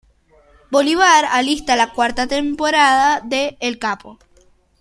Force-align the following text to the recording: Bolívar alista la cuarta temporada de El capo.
Bolívar 0.71 1.25
alista 1.25 1.75
la 1.75 1.93
cuarta 1.93 2.25
temporada 2.25 3.21
de 3.23 3.55
El 3.59 3.77
capo. 3.77 4.17